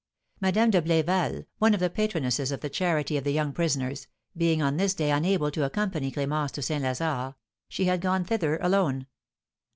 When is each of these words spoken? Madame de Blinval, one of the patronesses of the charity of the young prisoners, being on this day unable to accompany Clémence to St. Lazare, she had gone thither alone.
Madame 0.39 0.71
de 0.71 0.81
Blinval, 0.81 1.45
one 1.59 1.75
of 1.75 1.79
the 1.79 1.87
patronesses 1.87 2.51
of 2.51 2.61
the 2.61 2.71
charity 2.71 3.17
of 3.17 3.23
the 3.23 3.29
young 3.31 3.53
prisoners, 3.53 4.07
being 4.35 4.59
on 4.59 4.77
this 4.77 4.95
day 4.95 5.11
unable 5.11 5.51
to 5.51 5.63
accompany 5.63 6.11
Clémence 6.11 6.49
to 6.49 6.63
St. 6.63 6.83
Lazare, 6.83 7.35
she 7.69 7.85
had 7.85 8.01
gone 8.01 8.25
thither 8.25 8.57
alone. 8.63 9.05